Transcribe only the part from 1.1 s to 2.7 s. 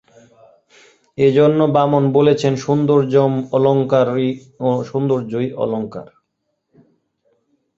এজন্য বামন বলেছেন: